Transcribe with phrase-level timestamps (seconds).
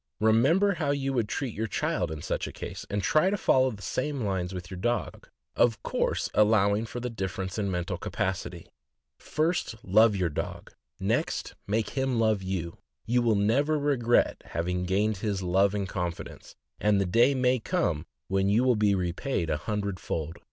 [0.19, 3.69] Remember how you would treat your child in such a case, and try to follow
[3.69, 8.71] the same lines with your dog, of course allowing for the difference in mental capacity.
[9.19, 12.01] First love your dog, 586 THE AMERICAN BOOK OF THE DOG.
[12.01, 12.19] next make him
[12.69, 17.35] love you; yon will never regret having gained his love and confidence, and the day
[17.35, 20.39] may come when you will be repaid an hundred fold.